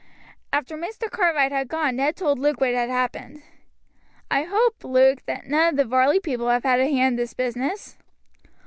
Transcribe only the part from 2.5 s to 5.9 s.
what had happened. "I hope, Luke, that none of the